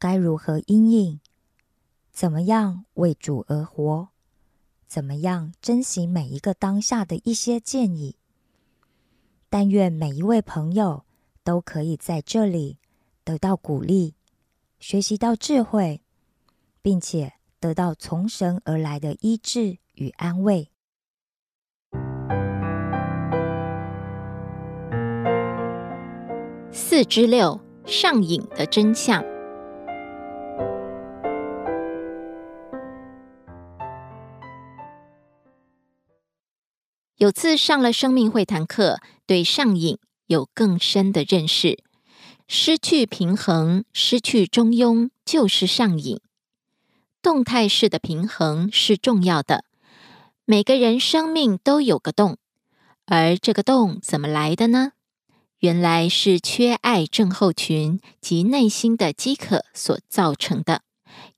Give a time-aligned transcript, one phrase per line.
[0.00, 1.20] 该如何应应，
[2.10, 4.08] 怎么样为主而活，
[4.88, 8.16] 怎么样珍惜每一个当下的一些建议。
[9.48, 11.04] 但愿每一位朋友
[11.44, 12.78] 都可以在这里
[13.22, 14.14] 得到鼓励，
[14.80, 16.02] 学习到智慧，
[16.82, 19.78] 并且得到从神而来的医治。
[20.00, 20.70] 与安慰。
[26.72, 29.29] 四之六上瘾的真相。
[37.20, 39.98] 有次上了生命会谈课，对上瘾
[40.28, 41.84] 有更深的认识。
[42.48, 46.18] 失去平衡，失去中庸，就是上瘾。
[47.20, 49.64] 动态式的平衡是重要的。
[50.46, 52.38] 每个人生命都有个洞，
[53.04, 54.92] 而这个洞怎么来的呢？
[55.58, 60.80] 原来是缺爱症候群及内心的饥渴所造成的。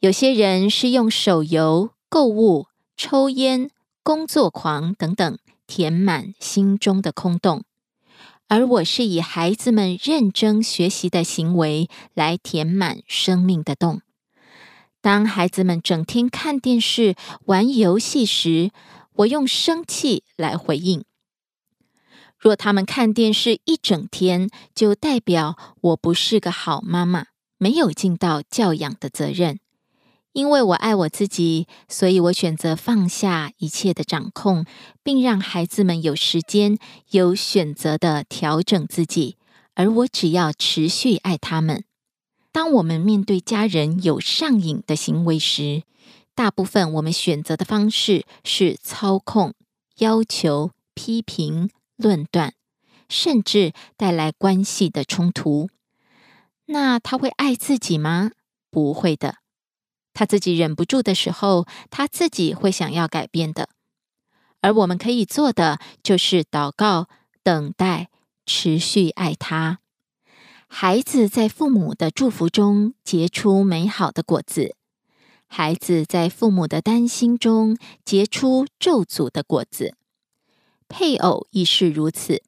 [0.00, 2.66] 有些人是用手游、购物、
[2.98, 3.70] 抽烟、
[4.02, 5.38] 工作狂等等
[5.70, 7.62] 填满心中的空洞，
[8.48, 14.02] 而我是以孩子们认真学习的行为来填满生命的洞。
[15.00, 17.14] 当孩子们整天看电视、
[17.44, 18.72] 玩游戏时，
[19.12, 21.04] 我用生气来回应。
[22.36, 27.26] 若他们看电视一整天，就代表我不是个好妈妈，
[27.58, 29.60] 没有尽到教养的责任。
[30.32, 34.64] 因为我爱我自己，所以我选择放下一切的掌控，
[35.02, 36.78] 并让孩子们有时间、
[37.10, 39.36] 有选择的调整自己，
[39.74, 41.84] 而我只要持续爱他们。
[42.52, 45.82] 当我们面对家人有上瘾的行为时，
[46.34, 49.54] 大部分我们选择的方式是操控、
[49.98, 52.54] 要求、批评、论断，
[53.08, 55.68] 甚至带来关系的冲突。
[56.66, 58.30] 那他会爱自己吗？
[58.70, 59.39] 不会的。
[60.12, 63.68] 他自己忍不住的时候，他自己会想要改变的。
[64.60, 67.08] 而我们可以做的就是祷告、
[67.42, 68.08] 等待、
[68.44, 69.78] 持续爱他。
[70.68, 74.76] 孩子在父母的祝福中结出美好的果子。
[75.46, 79.94] 孩子在父母的担心中结出咒诅的果子，
[80.88, 82.42] 配偶亦是如此。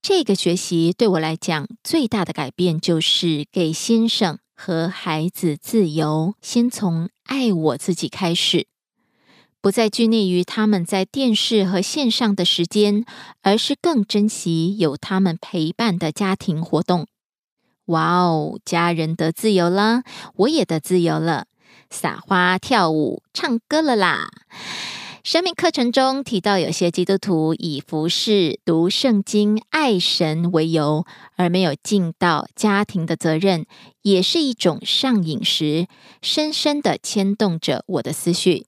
[0.00, 8.66] 这个学习对我来讲最大的改变，就是给先生和孩子自由，先从爱我自己开始，
[9.62, 13.06] 不再拘泥于他们在电视和线上的时间，
[13.40, 17.06] 而是更珍惜有他们陪伴的家庭活动。
[17.86, 20.02] 哇哦，家人得自由了，
[20.34, 21.46] 我也得自由了。
[21.88, 24.28] 撒花、跳舞、唱歌了啦！
[25.22, 31.04] 生命课程中提到，有些基督徒以服侍、读圣经、爱神为由，
[31.36, 33.66] 而没有尽到家庭的责任，
[34.00, 35.86] 也是一种上瘾时，
[36.22, 38.64] 深深的牵动着我的思绪。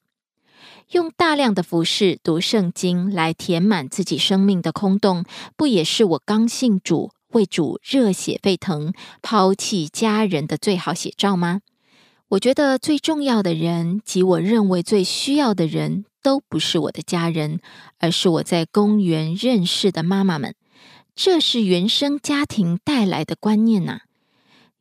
[0.90, 5.24] 用大量的服侍、读圣经来填满自己生命的空洞，
[5.56, 11.60] 不也是我刚信主、为主热血沸腾、抛弃家人的最好写照吗？
[12.28, 17.60] 我觉得最重要的人及我认为最需要的人都不是我的家人，
[17.98, 20.54] 而是我在公园认识的妈妈们。
[21.14, 24.00] 这是原生家庭带来的观念呐。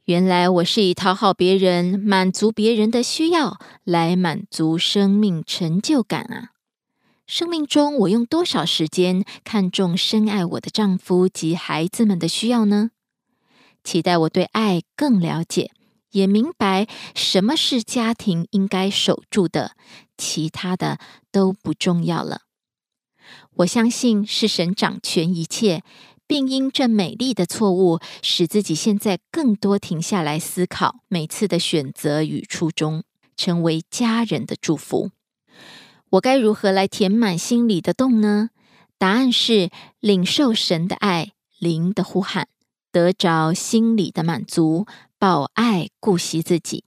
[0.05, 6.51] 原来我是以讨好别人、满足别人的需要来满足生命成就感啊！
[7.27, 12.91] 生命中，我用多少时间看重深爱我的丈夫及孩子们的需要呢？
[13.83, 15.71] 期待我对爱更了解，
[16.11, 19.71] 也明白什么是家庭应该守住的，
[20.21, 20.99] 其他的
[21.31, 22.41] 都不重要了。
[23.57, 25.83] 我相信是神掌权一切。
[26.31, 33.03] 并因这美丽的错误，使自己现在更多停下来思考每次的选择与初衷，
[33.35, 35.11] 成为家人的祝福。
[36.11, 38.51] 我该如何来填满心里的洞呢？
[38.97, 39.69] 答案是
[39.99, 42.47] 领受神的爱，灵的呼喊，
[42.93, 44.85] 得着心里的满足，
[45.19, 46.85] 保爱顾惜自己。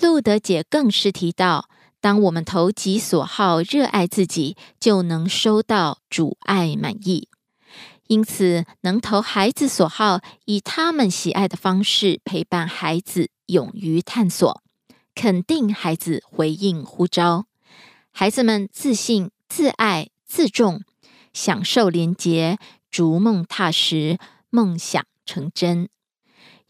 [0.00, 1.68] 路德姐更是提到，
[2.00, 7.28] 当我们投其所好，热爱自己，就能收到主爱满意。
[8.06, 14.62] 因此，能投孩子所好，以他们喜爱的方式陪伴孩子，勇于探索，
[15.14, 17.46] 肯定孩子回应呼召，
[18.12, 20.82] 孩子们自信、自爱、自重，
[21.32, 22.58] 享受连结，
[22.90, 24.18] 逐梦踏实，
[24.50, 25.88] 梦想成真。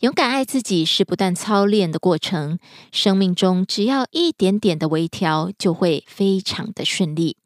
[0.00, 2.58] 勇敢爱自己是不断操练的过程，
[2.92, 7.38] 生命中只要一点点的微调，就会非常的顺利。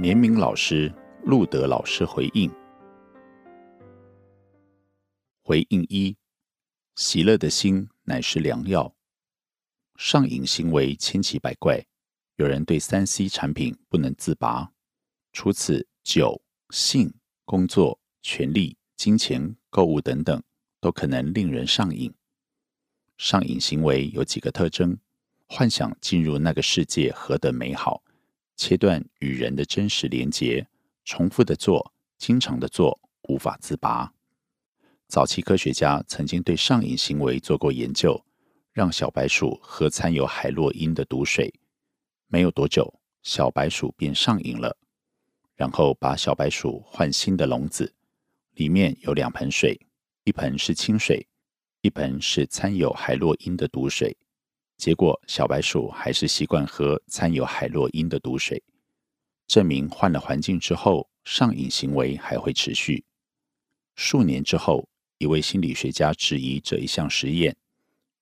[0.00, 0.90] 年明老师、
[1.22, 2.50] 路德老师回应：
[5.42, 6.16] 回应一，
[6.96, 8.94] 喜乐的心乃是良药。
[9.96, 11.84] 上瘾行为千奇百怪，
[12.36, 14.70] 有人对三 C 产品不能自拔。
[15.34, 16.40] 除此，酒、
[16.70, 17.12] 性、
[17.48, 20.42] 工作、权力、金钱、购物等等，
[20.82, 22.12] 都可能令人上瘾。
[23.16, 24.98] 上瘾行为有几个特征：
[25.46, 28.04] 幻想进入那个世界何等美好。
[28.54, 30.68] 切断与人的真实连结，
[31.06, 34.12] 重复的做，经常的做，无法自拔。
[35.06, 38.22] 早期科学家曾经对上瘾行为做过研究，
[38.74, 41.54] 让小白鼠喝掺有海洛因的毒水，
[42.26, 44.76] 没有多久，小白鼠便上瘾了。
[45.58, 47.92] 然后把小白鼠换新的笼子，
[48.54, 49.76] 里面有两盆水，
[50.22, 51.26] 一盆是清水，
[51.80, 54.16] 一盆是掺有海洛因的毒水。
[54.76, 58.62] 结果，小白鼠还是习惯喝掺有海洛因的毒水，
[59.48, 63.04] 证明换了环境之后，上瘾行为还会持续。
[63.96, 64.88] 数年之后，
[65.18, 67.56] 一位心理学家质疑这一项实验，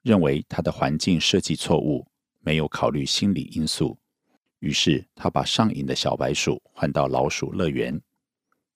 [0.00, 2.06] 认为他的环境设计错误，
[2.40, 3.98] 没有考虑心理因素。
[4.66, 8.02] 于是，他把上瘾的小白鼠换到老鼠乐园，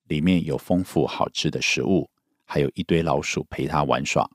[0.07, 2.09] 里面有丰富好吃的食物，
[2.45, 4.31] 还有一堆老鼠陪他玩耍，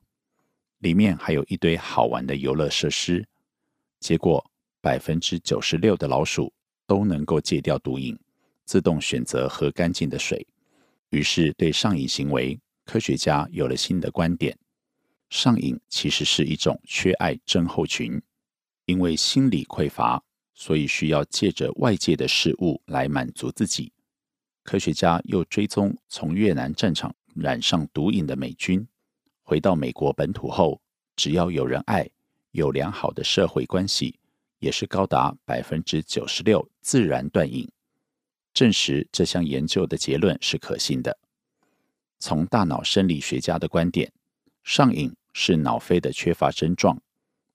[0.80, 3.26] 里面还有一堆好玩的游乐设施。
[4.02, 4.46] 结果，
[4.82, 6.52] 百分之九十六的老鼠
[6.86, 8.20] 都能够戒掉毒瘾，
[8.66, 10.46] 自动选择喝干净的水。
[11.12, 14.58] 于是，对上瘾行为，科学家有了新的观点：
[15.30, 18.22] 上瘾其实是一种缺爱症候群。
[18.88, 20.22] 因为心理匮乏，
[20.56, 23.92] 所以需要借着外界的事物来满足自己。
[24.64, 28.88] 科学家又追踪从越南战场染上毒瘾的美军，
[29.44, 30.82] 回到美国本土后，
[31.16, 32.10] 只要有人爱。
[32.52, 34.18] 有良好的社会关系，
[34.60, 37.70] 也是高达百分之九十六自然断瘾，
[38.54, 41.20] 证实这项研究的结论是可信的。
[42.18, 44.10] 从大脑生理学家的观点，
[44.64, 46.98] 上瘾是脑啡的缺乏症状。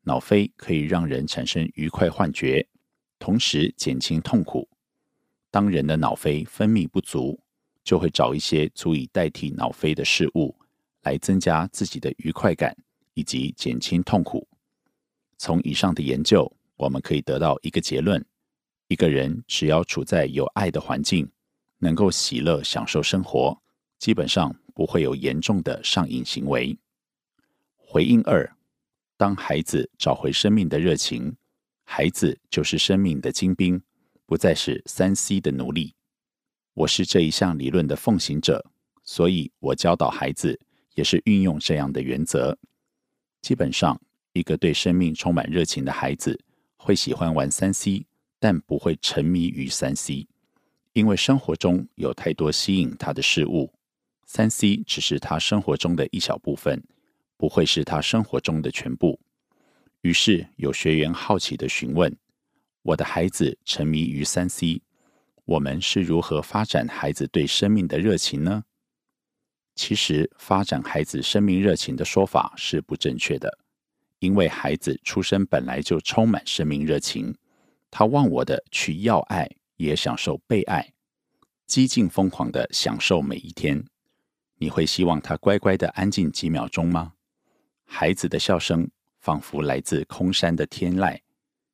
[0.02, 2.68] 脑啡可以让人产生愉快幻觉，
[3.20, 4.68] 同时减轻痛苦。
[5.52, 7.38] 当人的脑啡分泌不足，
[7.84, 10.56] 就会找一些足以代替脑啡的事物，
[11.02, 12.76] 来增加自己的愉快感
[13.14, 14.48] 以及减轻痛苦。
[15.38, 18.24] 从以上的研究，我们可以得到一个结论：
[18.88, 21.30] 一个人只要处在有爱的环境，
[21.78, 23.60] 能够喜乐享受生活，
[23.98, 26.78] 基本上不会有严重的上瘾行为。
[27.76, 28.56] 回应二：
[29.16, 31.36] 当孩子找回生命的热情，
[31.92, 33.82] 孩子就是生命的精兵，
[34.24, 35.92] 不再是三 C 的奴隶。
[36.72, 38.64] 我是这一项理论的奉行者，
[39.02, 40.56] 所以我教导孩子
[40.94, 42.56] 也是运用这样的原则。
[43.42, 44.00] 基本上。
[44.32, 46.40] 一个对生命充满热情的孩子
[46.76, 48.06] 会喜欢玩三 C，
[48.38, 50.28] 但不会沉迷于三 C，
[50.92, 53.74] 因为生活中有太多吸引他的事物。
[54.26, 56.80] 三 C 只是他生活中的一小部分，
[57.36, 59.18] 不会是他生活中的全部。
[60.02, 62.16] 于是有学员好奇的询问
[62.82, 64.82] ：“我的孩子沉迷于三 C，
[65.44, 68.64] 我们是如何发展孩子对生命的热情呢？”
[69.74, 73.58] 其实，发展孩子生命热情的说法是不正确的。
[74.18, 77.34] 因为孩子出生本来就充满生命热情，
[77.90, 80.92] 他忘我的去要爱，也享受被爱，
[81.66, 83.82] 激进疯狂的享受每一天，
[84.56, 87.14] 你会希望他乖乖的安静几秒钟吗？
[87.86, 88.90] 孩子的笑声
[89.20, 91.18] 仿佛来自空山的天籁，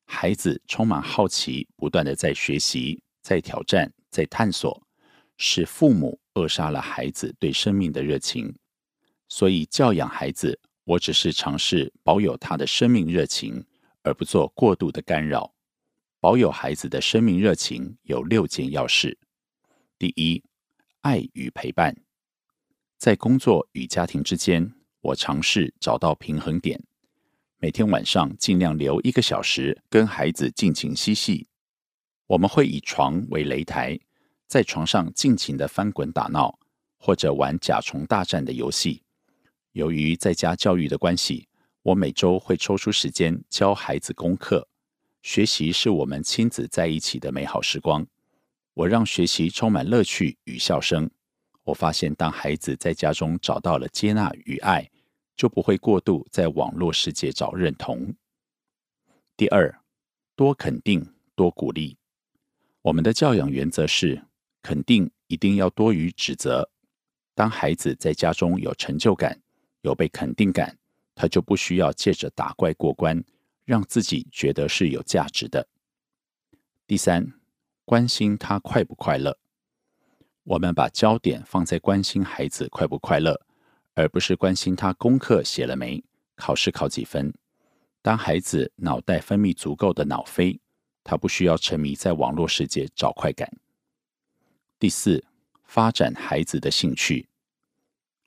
[0.04, 4.82] 孩子充满好奇，不断的在学习、在挑战、在探索，
[5.36, 8.54] 使父母扼杀了孩子对生命的热情。
[9.28, 13.64] 所以教养孩子，我只是尝试保有他的生命热情，
[14.02, 15.54] 而不做过度的干扰。
[16.18, 19.16] 保有孩子的生命热情有六件要事：
[19.98, 20.42] 第一，
[21.02, 21.96] 爱与陪伴。
[22.98, 26.82] 在工作与家庭之间，我尝试找到平衡点。
[27.58, 31.46] 每天晚上尽量留一个小时跟孩子尽情嬉戏。
[32.26, 33.98] 我们会以床为擂台，
[34.46, 36.58] 在床上尽情的翻滚打闹，
[36.98, 39.02] 或者玩甲虫大战的游戏。
[39.72, 41.48] 由于在家教育的关系，
[41.82, 44.68] 我每周会抽出时间教孩子功课。
[45.22, 48.06] 学习是我们亲子在一起的美好时光。
[48.74, 51.10] 我让学习充满乐趣与笑声。
[51.64, 54.90] 我发现，当孩子在家中找到了接纳与爱，
[55.36, 58.14] 就不会过度在网络世界找认同。
[59.36, 59.82] 第二，
[60.34, 61.98] 多肯定，多鼓励。
[62.82, 64.22] 我们的教养原则是：
[64.62, 66.70] 肯定一定要多于指责。
[67.34, 69.42] 当孩子在家中有成就感、
[69.82, 70.78] 有被肯定感，
[71.14, 73.22] 他就不需要借着打怪过关，
[73.64, 75.68] 让自己觉得是有价值的。
[76.86, 77.30] 第三，
[77.84, 79.38] 关心他快不快乐。
[80.44, 83.45] 我们把焦点放在关心孩子快不快乐，
[83.96, 86.04] 而不是关心他功课写了没，
[86.36, 87.32] 考试考几分。
[88.02, 90.60] 当孩子脑袋分泌足够的脑啡，
[91.02, 93.50] 他不需要沉迷在网络世界找快感。
[94.78, 95.24] 第四，
[95.64, 97.26] 发展孩子的兴趣。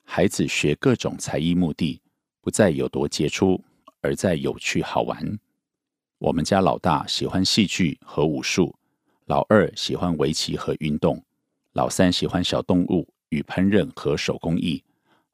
[0.04, 2.02] 孩子学各种才艺目的
[2.40, 3.62] 不在有多杰出，
[4.00, 5.38] 而在有趣好玩。
[6.18, 8.76] 我们家老大喜欢戏剧和武术，
[9.26, 11.24] 老二喜欢围棋和运动。
[11.74, 14.82] 老三喜欢小动物与烹饪和手工艺，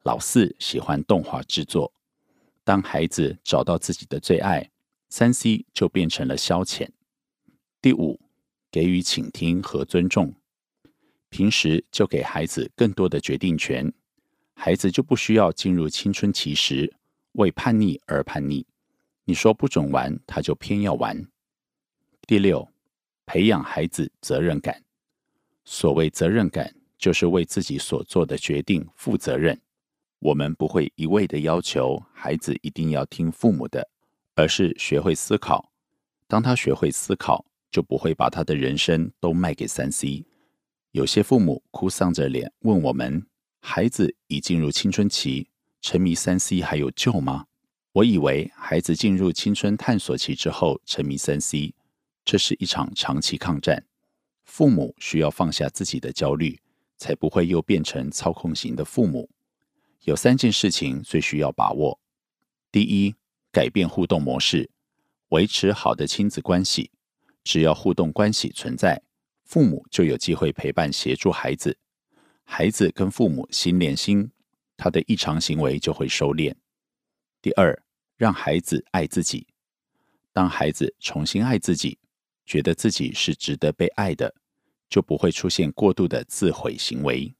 [0.07, 1.91] 老四喜欢动画制作。
[2.63, 4.71] 当孩子找到自己的最爱，
[5.09, 6.87] 三 C 就变成了消遣。
[7.81, 8.17] 第五，
[8.71, 10.33] 给予倾听和尊重。
[11.27, 13.91] 平时就给孩子更多的决定权，
[14.53, 16.95] 孩子就不需要进入青春期时
[17.33, 18.65] 为叛逆而叛逆。
[19.25, 21.21] 你说不准玩，他就偏要玩。
[22.25, 22.65] 第六，
[23.25, 24.81] 培养孩子责任感。
[25.65, 29.59] 所谓责任感，就是为自己所做的决定负责任。
[30.19, 33.87] 我们不会一味的要求孩子一定要听父母的，
[34.35, 35.71] 而是学会思考。
[36.27, 40.25] 当他学会思考，就不会把他的人生都卖给三 C。
[40.91, 43.25] 有些父母哭丧着脸问我们
[43.61, 45.47] ：“孩子已进入青春期，
[45.81, 47.45] 沉迷三 C 还有救吗？”
[47.93, 51.73] 我以为孩子进入青春探索期之后沉迷三 C，
[52.25, 53.85] 这是一场长期抗战。
[54.45, 56.59] 父母需要放下自己的焦虑，
[56.97, 59.29] 才不会又变成操控型的父母。
[60.03, 61.99] 有三件事情最需要把握：
[62.71, 63.15] 第一，
[63.51, 64.69] 改变互动模式，
[65.29, 66.91] 维持好的亲子关系。
[67.43, 69.01] 只要互动关系存在，
[69.43, 71.77] 父母就有机会陪伴协助孩子。
[72.43, 74.31] 孩子跟父母心连心，
[74.75, 76.53] 他的异常行为就会收敛。
[77.41, 77.83] 第二，
[78.15, 79.47] 让孩子爱自己。
[80.33, 81.97] 当孩子重新爱自己。
[82.49, 84.33] 觉得自己是值得被爱的，
[84.89, 87.35] 就不会出现过度的自毁行为。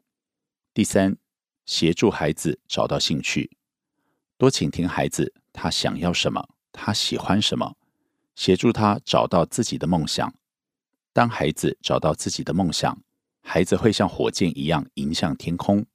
[0.74, 1.16] 第三，
[1.68, 3.52] 协助孩子找到兴趣，
[4.38, 7.76] 多倾听孩子他想要什么，他喜欢什么，
[8.36, 10.34] 协助他找到自己的梦想。
[11.12, 12.98] 当孩子找到自己的梦想，
[13.42, 15.86] 孩子会像火箭一样迎向天空。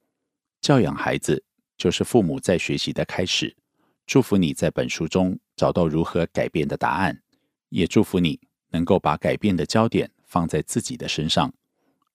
[0.61, 1.43] 教养孩子
[1.75, 3.57] 就是父母在学习的开始。
[4.05, 7.21] 祝福你在本书中找到如何改变的答案，
[7.69, 8.39] 也祝福你。
[8.69, 11.53] 能够把改变的焦点放在自己的身上，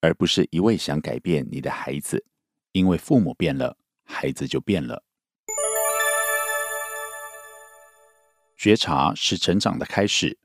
[0.01, 2.25] 而不是一味想改变你的孩子，
[2.79, 5.03] 因为父母变了，孩子就变了。
[8.57, 10.39] 觉察是成长的开始，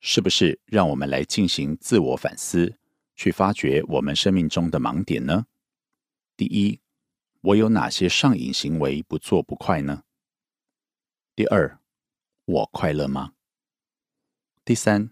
[0.00, 0.60] 是不是？
[0.66, 2.76] 让我们来进行自我反思，
[3.14, 5.46] 去发掘我们生命中的盲点呢？
[6.36, 6.80] 第一，
[7.40, 10.02] 我有哪些上瘾行为不做不快呢？
[11.36, 11.78] 第二，
[12.46, 13.34] 我快乐吗？
[14.64, 15.10] 第三。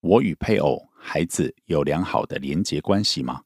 [0.00, 3.45] 我与配偶、孩子有良好的连结关系吗？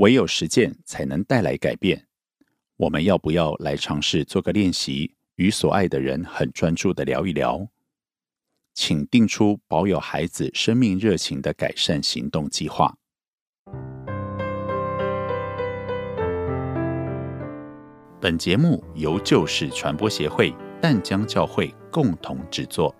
[0.00, 2.06] 唯有实践才能带来改变。
[2.78, 7.68] 我们要不要来尝试做个练习，与所爱的人很专注的聊一聊？
[8.72, 12.96] 请定出保有孩子生命热情的改善行动计划。
[18.18, 22.94] 本节目由旧事传播协会淡江教会共同制作。